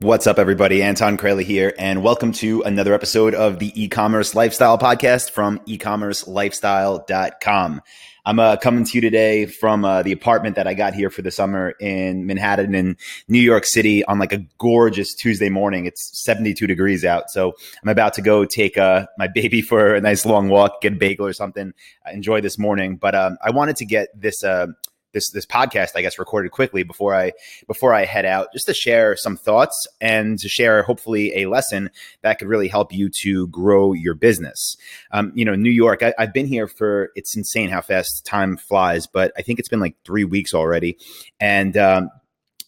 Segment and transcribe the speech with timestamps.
[0.00, 0.82] What's up, everybody?
[0.82, 7.82] Anton Kraly here, and welcome to another episode of the e-commerce lifestyle podcast from ecommercelifestyle.com.
[8.24, 11.20] I'm uh, coming to you today from uh, the apartment that I got here for
[11.20, 12.96] the summer in Manhattan in
[13.28, 15.84] New York City on like a gorgeous Tuesday morning.
[15.84, 17.28] It's 72 degrees out.
[17.28, 17.52] So
[17.82, 20.96] I'm about to go take uh, my baby for a nice long walk, get a
[20.96, 21.74] bagel or something,
[22.10, 22.96] enjoy this morning.
[22.96, 24.68] But um, I wanted to get this uh,
[25.12, 27.32] this this podcast I guess recorded quickly before I
[27.66, 31.90] before I head out just to share some thoughts and to share hopefully a lesson
[32.22, 34.76] that could really help you to grow your business.
[35.10, 36.02] Um, you know, New York.
[36.02, 39.68] I, have been here for it's insane how fast time flies, but I think it's
[39.68, 40.98] been like three weeks already,
[41.40, 42.10] and um,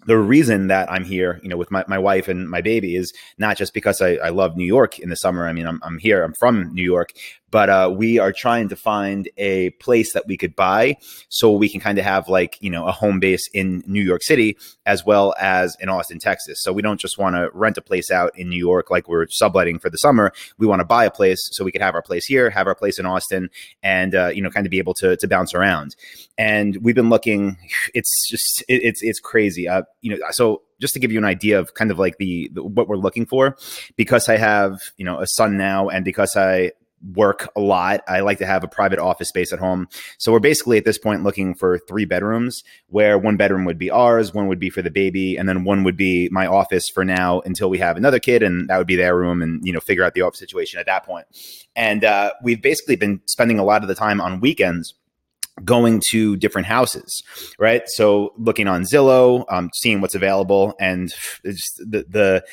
[0.07, 3.13] the reason that I'm here, you know, with my, my wife and my baby is
[3.39, 5.47] not just because I, I love New York in the summer.
[5.47, 7.13] I mean, I'm, I'm here, I'm from New York,
[7.55, 10.97] but uh, we are trying to find a place that we could buy
[11.29, 14.25] so we can kind of have like you know a home base in New York
[14.25, 16.61] City as well as in Austin, Texas.
[16.61, 19.29] So we don't just want to rent a place out in New York like we're
[19.29, 20.33] subletting for the summer.
[20.59, 22.75] We want to buy a place so we could have our place here, have our
[22.75, 23.51] place in Austin,
[23.85, 25.95] and uh, you know kind of be able to to bounce around.
[26.37, 27.57] And we've been looking.
[27.95, 29.69] It's just it, it's it's crazy.
[29.69, 32.51] Uh, you know, so just to give you an idea of kind of like the,
[32.53, 33.57] the, what we're looking for
[33.97, 36.71] because i have you know a son now and because i
[37.13, 38.03] work a lot.
[38.09, 39.89] I like to have a private office space at home.
[40.19, 43.91] So we're basically at this point looking for three bedrooms where one bedroom would be
[43.91, 47.05] ours, one would be for the baby, and then one would be my office for
[47.05, 49.81] now until we have another kid and that would be their room and, you know,
[49.81, 51.27] figure out the office situation at that point.
[51.77, 54.95] And uh, we've basically been spending a lot of the time on weekends
[55.65, 57.23] going to different houses,
[57.59, 57.83] right?
[57.87, 62.45] So looking on Zillow, um, seeing what's available, and the the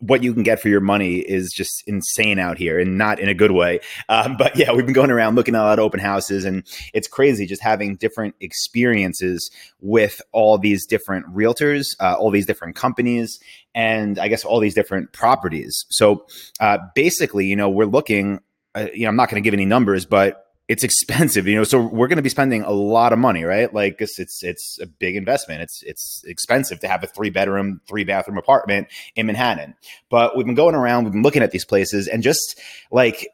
[0.00, 3.28] what you can get for your money is just insane out here and not in
[3.28, 3.80] a good way.
[4.08, 6.64] Um, but yeah, we've been going around looking at a lot of open houses and
[6.92, 12.76] it's crazy just having different experiences with all these different realtors, uh, all these different
[12.76, 13.38] companies,
[13.74, 15.86] and I guess all these different properties.
[15.90, 16.26] So
[16.58, 18.40] uh, basically, you know, we're looking,
[18.74, 21.64] uh, you know, I'm not going to give any numbers, but it's expensive, you know.
[21.64, 23.74] So we're going to be spending a lot of money, right?
[23.74, 25.62] Like it's it's it's a big investment.
[25.62, 28.86] It's it's expensive to have a three bedroom, three bathroom apartment
[29.16, 29.74] in Manhattan.
[30.10, 32.60] But we've been going around, we've been looking at these places, and just
[32.92, 33.26] like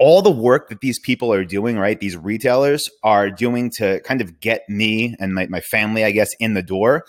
[0.00, 2.00] all the work that these people are doing, right?
[2.00, 6.30] These retailers are doing to kind of get me and my, my family, I guess,
[6.40, 7.04] in the door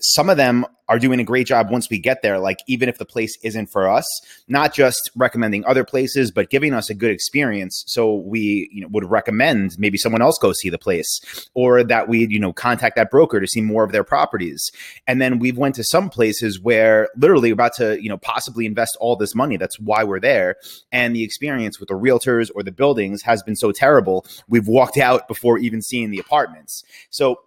[0.00, 2.98] some of them are doing a great job once we get there like even if
[2.98, 4.06] the place isn't for us
[4.46, 7.84] not just recommending other places but giving us a good experience.
[7.86, 11.20] So we you know, would recommend maybe someone else go see the place
[11.54, 14.70] or that we you know contact that broker to see more of their properties.
[15.06, 18.96] And then we've went to some places where literally about to you know possibly invest
[19.00, 19.56] all this money.
[19.56, 20.56] That's why we're there.
[20.92, 24.98] And the experience with the realtors or the buildings has been so terrible we've walked
[24.98, 26.82] out before even seeing the apartments.
[27.10, 27.40] So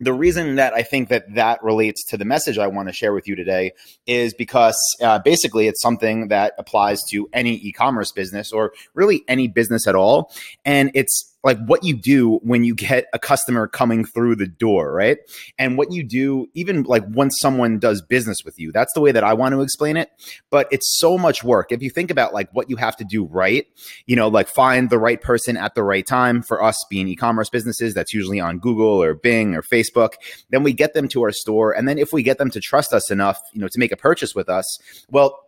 [0.00, 3.12] the reason that I think that that relates to the message I want to share
[3.12, 3.72] with you today
[4.06, 9.48] is because uh, basically it's something that applies to any e-commerce business or really any
[9.48, 10.32] business at all,
[10.64, 14.92] and it's like what you do when you get a customer coming through the door,
[14.92, 15.18] right?
[15.58, 19.12] And what you do, even like once someone does business with you, that's the way
[19.12, 20.10] that I want to explain it.
[20.50, 21.72] But it's so much work.
[21.72, 23.66] If you think about like what you have to do right,
[24.06, 27.16] you know, like find the right person at the right time for us being e
[27.16, 30.12] commerce businesses, that's usually on Google or Bing or Facebook.
[30.50, 31.72] Then we get them to our store.
[31.72, 33.96] And then if we get them to trust us enough, you know, to make a
[33.96, 34.78] purchase with us,
[35.10, 35.38] well,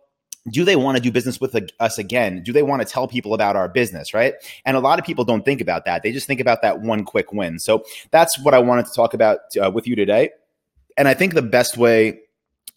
[0.49, 2.43] do they want to do business with us again?
[2.43, 4.35] Do they want to tell people about our business, right?
[4.65, 6.03] And a lot of people don't think about that.
[6.03, 7.59] They just think about that one quick win.
[7.59, 10.29] So that's what I wanted to talk about uh, with you today.
[10.97, 12.19] And I think the best way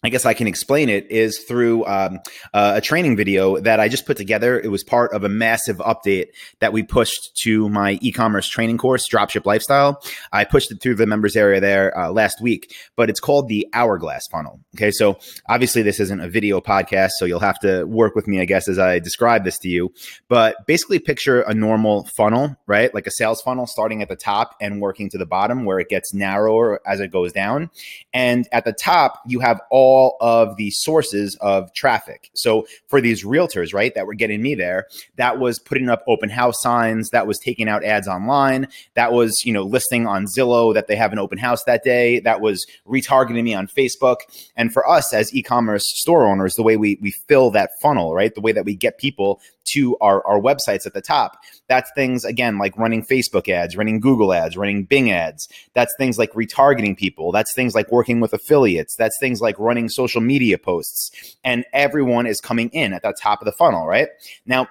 [0.01, 2.19] I guess I can explain it is through um,
[2.53, 4.57] uh, a training video that I just put together.
[4.57, 6.27] It was part of a massive update
[6.59, 10.01] that we pushed to my e-commerce training course, Dropship Lifestyle.
[10.31, 13.67] I pushed it through the members area there uh, last week, but it's called the
[13.73, 14.61] Hourglass Funnel.
[14.77, 15.17] Okay, so
[15.49, 18.69] obviously this isn't a video podcast, so you'll have to work with me, I guess,
[18.69, 19.93] as I describe this to you.
[20.29, 22.93] But basically, picture a normal funnel, right?
[22.93, 25.89] Like a sales funnel starting at the top and working to the bottom, where it
[25.89, 27.69] gets narrower as it goes down.
[28.13, 32.29] And at the top, you have all all of the sources of traffic.
[32.35, 34.85] So for these realtors, right, that were getting me there,
[35.15, 39.43] that was putting up open house signs, that was taking out ads online, that was,
[39.43, 42.67] you know, listing on Zillow that they have an open house that day, that was
[42.87, 44.17] retargeting me on Facebook.
[44.55, 48.33] And for us as e-commerce store owners, the way we we fill that funnel, right,
[48.35, 49.41] the way that we get people
[49.73, 51.43] to our, our websites at the top.
[51.67, 55.47] That's things, again, like running Facebook ads, running Google ads, running Bing ads.
[55.73, 57.31] That's things like retargeting people.
[57.31, 58.95] That's things like working with affiliates.
[58.95, 61.35] That's things like running social media posts.
[61.43, 64.09] And everyone is coming in at the top of the funnel, right?
[64.45, 64.67] Now,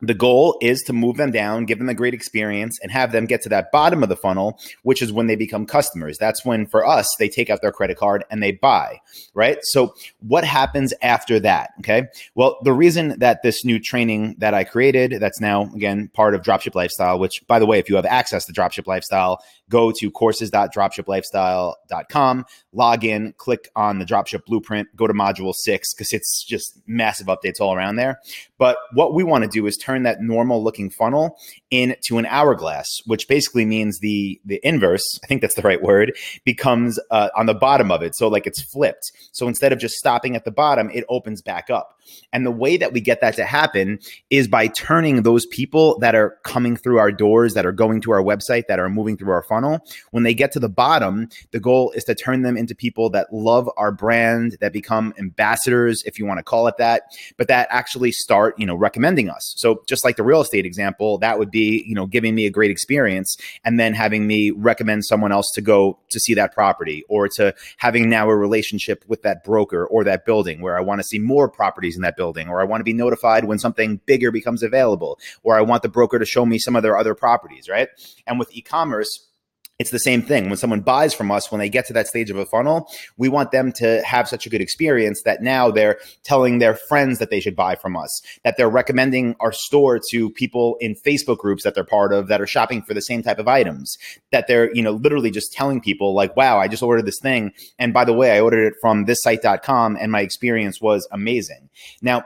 [0.00, 3.26] the goal is to move them down, give them a great experience, and have them
[3.26, 6.16] get to that bottom of the funnel, which is when they become customers.
[6.18, 9.00] That's when, for us, they take out their credit card and they buy,
[9.34, 9.58] right?
[9.62, 11.70] So, what happens after that?
[11.80, 12.08] Okay.
[12.34, 16.42] Well, the reason that this new training that I created, that's now, again, part of
[16.42, 20.10] Dropship Lifestyle, which, by the way, if you have access to Dropship Lifestyle, go to
[20.10, 26.80] courses.dropshiplifestyle.com, log in, click on the Dropship Blueprint, go to Module 6, because it's just
[26.86, 28.20] massive updates all around there.
[28.60, 31.38] But what we want to do is turn that normal looking funnel
[31.70, 36.14] into an hourglass, which basically means the the inverse, I think that's the right word,
[36.44, 38.14] becomes uh, on the bottom of it.
[38.14, 39.12] So like it's flipped.
[39.32, 41.96] So instead of just stopping at the bottom, it opens back up.
[42.32, 43.98] And the way that we get that to happen
[44.30, 48.10] is by turning those people that are coming through our doors, that are going to
[48.12, 49.80] our website, that are moving through our funnel,
[50.10, 53.32] when they get to the bottom, the goal is to turn them into people that
[53.32, 57.02] love our brand, that become ambassadors, if you want to call it that,
[57.36, 59.54] but that actually start, you know, recommending us.
[59.56, 62.50] So just like the real estate example, that would be, you know, giving me a
[62.50, 67.04] great experience and then having me recommend someone else to go to see that property
[67.08, 71.00] or to having now a relationship with that broker or that building where I want
[71.00, 74.00] to see more properties in that building, or I want to be notified when something
[74.06, 77.14] bigger becomes available, or I want the broker to show me some of their other
[77.14, 77.88] properties, right?
[78.26, 79.29] And with e commerce,
[79.80, 80.50] it's the same thing.
[80.50, 82.86] When someone buys from us, when they get to that stage of a funnel,
[83.16, 87.18] we want them to have such a good experience that now they're telling their friends
[87.18, 91.38] that they should buy from us, that they're recommending our store to people in Facebook
[91.38, 93.96] groups that they're part of that are shopping for the same type of items,
[94.32, 97.50] that they're, you know, literally just telling people like, wow, I just ordered this thing.
[97.78, 101.70] And by the way, I ordered it from this site.com and my experience was amazing.
[102.02, 102.24] Now,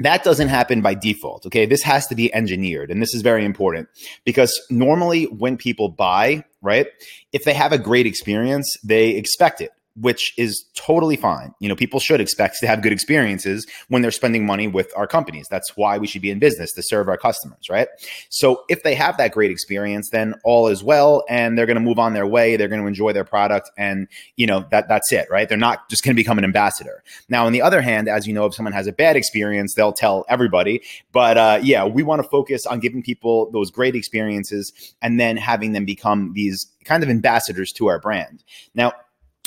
[0.00, 1.46] that doesn't happen by default.
[1.46, 1.66] Okay.
[1.66, 2.90] This has to be engineered.
[2.90, 3.88] And this is very important
[4.24, 6.86] because normally when people buy, right,
[7.32, 9.70] if they have a great experience, they expect it
[10.00, 11.54] which is totally fine.
[11.60, 15.06] You know, people should expect to have good experiences when they're spending money with our
[15.06, 15.46] companies.
[15.50, 17.88] That's why we should be in business to serve our customers, right?
[18.30, 21.82] So if they have that great experience, then all is well and they're going to
[21.82, 25.12] move on their way, they're going to enjoy their product and, you know, that that's
[25.12, 25.48] it, right?
[25.48, 27.02] They're not just going to become an ambassador.
[27.28, 29.92] Now, on the other hand, as you know, if someone has a bad experience, they'll
[29.92, 30.82] tell everybody,
[31.12, 35.36] but uh, yeah, we want to focus on giving people those great experiences and then
[35.36, 38.42] having them become these kind of ambassadors to our brand.
[38.74, 38.92] Now,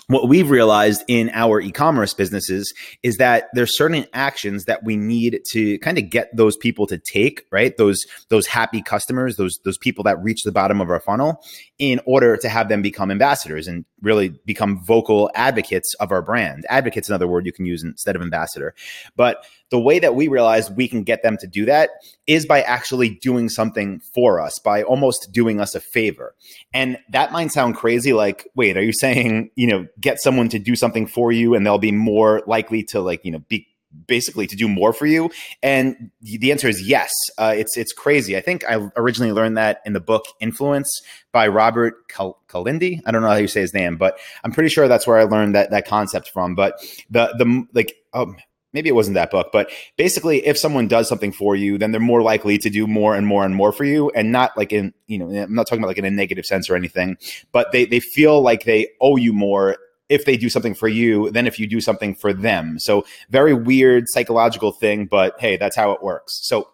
[0.08, 2.74] what we've realized in our e-commerce businesses
[3.04, 6.98] is that there's certain actions that we need to kind of get those people to
[6.98, 7.78] take right?
[7.78, 11.44] Those those happy customers those those people that reach the bottom of our funnel
[11.80, 13.68] in order to have them become ambassadors.
[13.68, 18.16] And really become vocal advocates of our brand advocates another word you can use instead
[18.16, 18.76] of ambassador
[19.16, 21.90] but the way that we realize we can get them to do that
[22.28, 26.36] is by actually doing something for us, by almost doing us a favor.
[26.76, 30.60] And that might sound crazy like, wait, are you saying, you know, get someone to
[30.60, 33.68] do something for you and they'll be more likely to like, you know, be
[34.08, 35.32] basically to do more for you?
[35.62, 37.12] And the answer is yes.
[37.38, 38.36] Uh, it's it's crazy.
[38.38, 41.02] I think I originally learned that in the book Influence
[41.32, 43.02] by Robert Cal- Kalindi.
[43.06, 45.24] I don't know how you say his name, but I'm pretty sure that's where I
[45.24, 46.56] learned that that concept from.
[46.56, 46.80] But
[47.10, 48.38] the the like um,
[48.74, 52.02] maybe it wasn't that book, but basically, if someone does something for you, then they're
[52.02, 54.94] more likely to do more and more and more for you, and not like in
[55.08, 57.18] you know, I'm not talking about like in a negative sense or anything,
[57.52, 59.78] but they they feel like they owe you more
[60.10, 62.78] if they do something for you than if you do something for them.
[62.80, 66.40] So very weird psychological thing, but hey, that's how it works.
[66.44, 66.70] So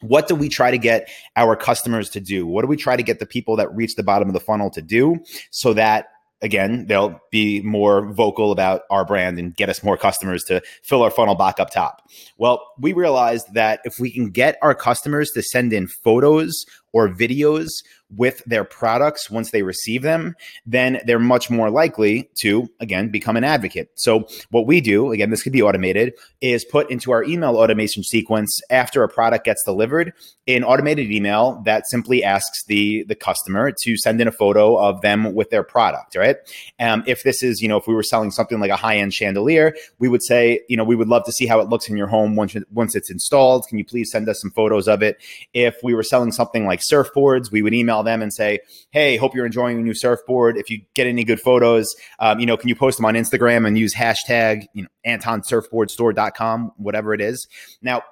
[0.00, 2.46] what do we try to get our customers to do?
[2.46, 4.70] What do we try to get the people that reach the bottom of the funnel
[4.70, 5.18] to do
[5.50, 6.08] so that
[6.40, 11.02] again, they'll be more vocal about our brand and get us more customers to fill
[11.02, 12.02] our funnel back up top.
[12.36, 17.08] Well, we realized that if we can get our customers to send in photos or
[17.08, 17.68] videos
[18.16, 20.34] with their products once they receive them,
[20.64, 23.90] then they're much more likely to, again, become an advocate.
[23.94, 28.02] So, what we do, again, this could be automated, is put into our email automation
[28.02, 30.12] sequence after a product gets delivered
[30.48, 35.02] an automated email that simply asks the, the customer to send in a photo of
[35.02, 36.36] them with their product, right?
[36.80, 39.12] Um, if this is, you know, if we were selling something like a high end
[39.12, 41.98] chandelier, we would say, you know, we would love to see how it looks in
[41.98, 43.66] your home once, once it's installed.
[43.68, 45.18] Can you please send us some photos of it?
[45.52, 49.34] If we were selling something like surfboards, we would email them and say, "Hey, hope
[49.34, 50.56] you're enjoying your new surfboard.
[50.56, 53.66] If you get any good photos, um, you know, can you post them on Instagram
[53.66, 57.46] and use hashtag you know AntonSurfboardStore.com, whatever it is."
[57.82, 58.02] Now,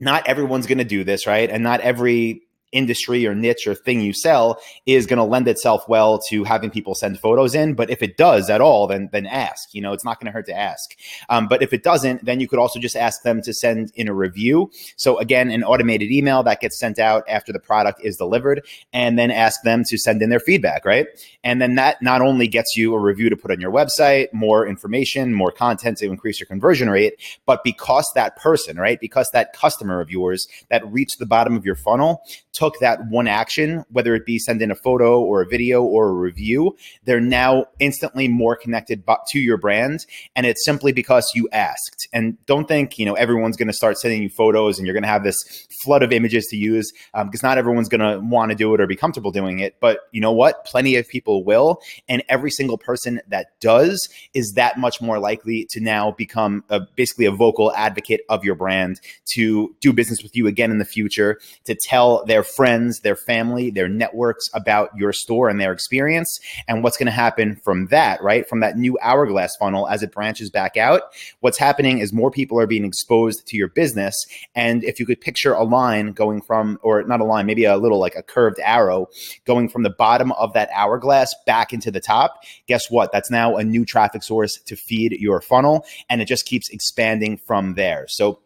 [0.00, 1.50] not everyone's going to do this, right?
[1.50, 5.88] And not every industry or niche or thing you sell is going to lend itself
[5.88, 7.74] well to having people send photos in.
[7.74, 9.74] But if it does at all, then then ask.
[9.74, 10.96] You know, it's not going to hurt to ask.
[11.28, 14.08] Um, but if it doesn't, then you could also just ask them to send in
[14.08, 14.70] a review.
[14.96, 19.18] So again, an automated email that gets sent out after the product is delivered, and
[19.18, 21.06] then ask them to send in their feedback, right?
[21.42, 24.66] And then that not only gets you a review to put on your website, more
[24.66, 27.14] information, more content to increase your conversion rate,
[27.46, 31.64] but because that person, right, because that customer of yours that reached the bottom of
[31.64, 32.22] your funnel
[32.60, 36.08] took that one action, whether it be send in a photo or a video or
[36.08, 40.04] a review, they're now instantly more connected to your brand.
[40.36, 42.06] And it's simply because you asked.
[42.12, 45.04] And don't think, you know, everyone's going to start sending you photos and you're going
[45.04, 45.38] to have this
[45.82, 48.80] flood of images to use because um, not everyone's going to want to do it
[48.80, 49.76] or be comfortable doing it.
[49.80, 50.66] But you know what?
[50.66, 51.80] Plenty of people will.
[52.10, 56.80] And every single person that does is that much more likely to now become a,
[56.94, 59.00] basically a vocal advocate of your brand,
[59.32, 63.70] to do business with you again in the future, to tell their friends, their family,
[63.70, 66.38] their networks about your store and their experience.
[66.68, 68.48] And what's going to happen from that, right?
[68.48, 71.02] From that new hourglass funnel as it branches back out,
[71.40, 74.14] what's happening is more people are being exposed to your business.
[74.54, 77.76] And if you could picture a line going from, or not a line, maybe a
[77.76, 79.06] little like a curved arrow
[79.44, 83.12] going from the bottom of that hourglass back into the top, guess what?
[83.12, 85.84] That's now a new traffic source to feed your funnel.
[86.08, 88.06] And it just keeps expanding from there.
[88.08, 88.40] So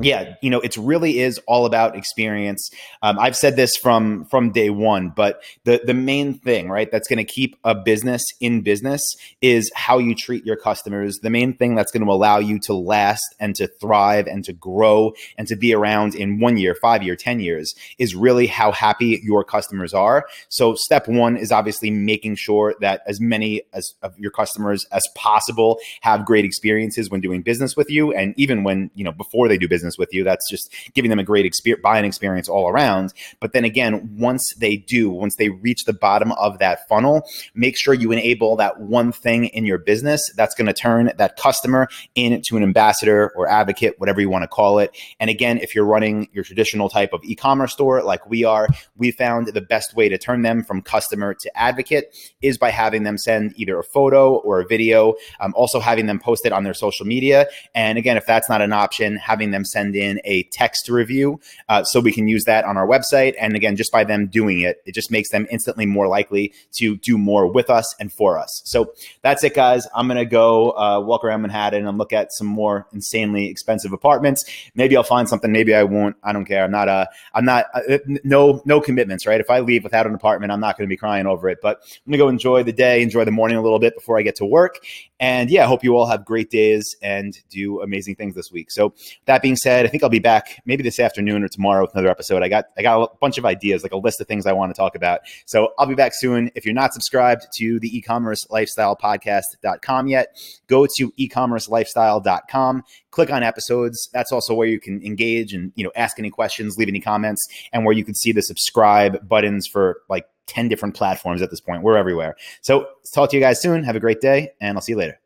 [0.00, 2.70] yeah you know it really is all about experience.
[3.02, 7.08] Um, i've said this from from day one but the the main thing right that's
[7.08, 9.02] going to keep a business in business
[9.40, 11.18] is how you treat your customers.
[11.22, 14.52] The main thing that's going to allow you to last and to thrive and to
[14.52, 18.72] grow and to be around in one year five year ten years is really how
[18.72, 20.26] happy your customers are.
[20.48, 25.02] So step one is obviously making sure that as many as of your customers as
[25.14, 29.46] possible have great experiences when doing business with you and even when you know before
[29.46, 30.24] they do business business with you.
[30.24, 33.12] That's just giving them a great experience, buying experience all around.
[33.40, 37.22] But then again, once they do, once they reach the bottom of that funnel,
[37.54, 41.36] make sure you enable that one thing in your business that's going to turn that
[41.36, 44.90] customer into an ambassador or advocate, whatever you want to call it.
[45.20, 49.10] And again, if you're running your traditional type of e-commerce store like we are, we
[49.10, 52.04] found the best way to turn them from customer to advocate
[52.42, 56.18] is by having them send either a photo or a video, um, also having them
[56.18, 57.46] post it on their social media.
[57.74, 61.84] And again, if that's not an option, having them send in a text review uh,
[61.84, 63.34] so we can use that on our website.
[63.38, 66.96] And again, just by them doing it, it just makes them instantly more likely to
[66.96, 68.62] do more with us and for us.
[68.64, 68.92] So
[69.22, 69.86] that's it, guys.
[69.94, 73.92] I'm going to go uh, walk around Manhattan and look at some more insanely expensive
[73.92, 74.44] apartments.
[74.74, 75.52] Maybe I'll find something.
[75.52, 76.16] Maybe I won't.
[76.22, 76.64] I don't care.
[76.64, 79.40] I'm not uh, I'm not, uh, no, no commitments, right?
[79.40, 81.58] If I leave without an apartment, I'm not going to be crying over it.
[81.60, 84.18] But I'm going to go enjoy the day, enjoy the morning a little bit before
[84.18, 84.78] I get to work.
[85.18, 88.70] And yeah, I hope you all have great days and do amazing things this week.
[88.70, 91.82] So that being said, said, I think I'll be back maybe this afternoon or tomorrow
[91.82, 92.40] with another episode.
[92.40, 94.72] I got I got a bunch of ideas, like a list of things I want
[94.72, 95.22] to talk about.
[95.44, 96.52] So I'll be back soon.
[96.54, 103.42] If you're not subscribed to the e-commerce lifestyle podcast.com yet, go to e-commercelifestyle.com, click on
[103.42, 104.08] episodes.
[104.12, 107.48] That's also where you can engage and you know ask any questions, leave any comments,
[107.72, 111.60] and where you can see the subscribe buttons for like 10 different platforms at this
[111.60, 111.82] point.
[111.82, 112.36] We're everywhere.
[112.60, 113.82] So talk to you guys soon.
[113.82, 115.18] Have a great day, and I'll see you later.